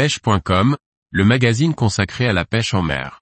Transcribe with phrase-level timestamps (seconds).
[0.00, 0.78] pêche.com,
[1.10, 3.20] le magazine consacré à la pêche en mer.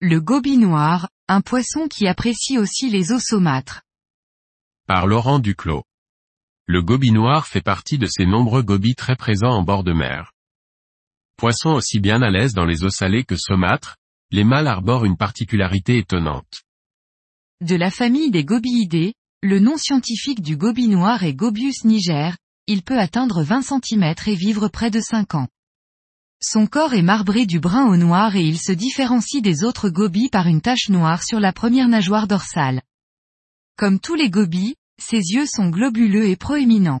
[0.00, 3.82] Le gobie noir, un poisson qui apprécie aussi les eaux saumâtres.
[4.88, 5.84] Par Laurent Duclos.
[6.66, 10.33] Le gobie noir fait partie de ces nombreux gobies très présents en bord de mer.
[11.36, 13.96] Poisson aussi bien à l'aise dans les eaux salées que saumâtres,
[14.30, 16.62] les mâles arborent une particularité étonnante.
[17.60, 22.36] De la famille des gobiidés, le nom scientifique du gobie noir est Gobius niger,
[22.66, 25.48] il peut atteindre 20 cm et vivre près de 5 ans.
[26.42, 30.28] Son corps est marbré du brun au noir et il se différencie des autres gobies
[30.28, 32.82] par une tache noire sur la première nageoire dorsale.
[33.76, 37.00] Comme tous les gobies, ses yeux sont globuleux et proéminents.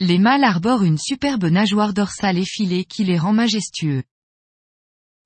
[0.00, 4.02] Les mâles arborent une superbe nageoire dorsale effilée qui les rend majestueux.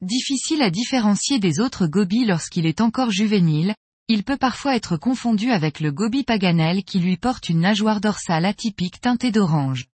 [0.02, 3.74] Difficile à différencier des autres gobies lorsqu'il est encore juvénile,
[4.08, 8.44] il peut parfois être confondu avec le gobie paganel qui lui porte une nageoire dorsale
[8.44, 9.86] atypique teintée d'orange.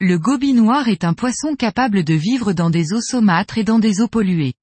[0.00, 3.78] Le gobie noir est un poisson capable de vivre dans des eaux saumâtres et dans
[3.78, 4.54] des eaux polluées.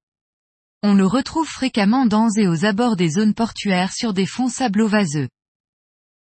[0.83, 5.29] On le retrouve fréquemment dans et aux abords des zones portuaires sur des fonds sablo-vaseux.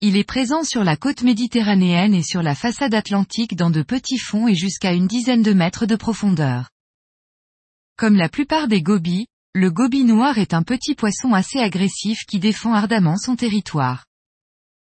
[0.01, 4.19] Il est présent sur la côte méditerranéenne et sur la façade atlantique dans de petits
[4.19, 6.71] fonds et jusqu'à une dizaine de mètres de profondeur.
[7.97, 12.39] Comme la plupart des gobies, le gobie noir est un petit poisson assez agressif qui
[12.39, 14.07] défend ardemment son territoire.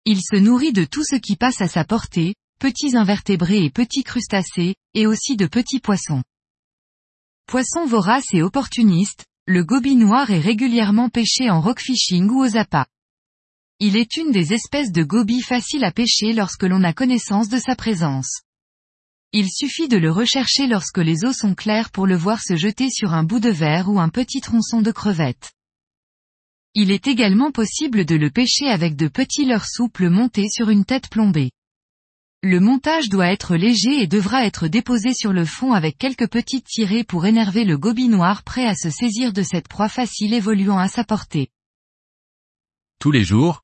[0.06, 4.04] Il se nourrit de tout ce qui passe à sa portée, petits invertébrés et petits
[4.04, 6.22] crustacés, et aussi de petits poissons.
[7.44, 12.86] Poisson vorace et opportuniste, le gobie noir est régulièrement pêché en rockfishing ou aux appâts.
[13.86, 17.58] Il est une des espèces de gobies faciles à pêcher lorsque l'on a connaissance de
[17.58, 18.40] sa présence.
[19.32, 22.88] Il suffit de le rechercher lorsque les eaux sont claires pour le voir se jeter
[22.88, 25.52] sur un bout de verre ou un petit tronçon de crevette.
[26.72, 30.86] Il est également possible de le pêcher avec de petits leurres souples montés sur une
[30.86, 31.50] tête plombée.
[32.42, 36.64] Le montage doit être léger et devra être déposé sur le fond avec quelques petites
[36.66, 40.78] tirées pour énerver le gobie noir prêt à se saisir de cette proie facile évoluant
[40.78, 41.50] à sa portée.
[42.98, 43.63] Tous les jours,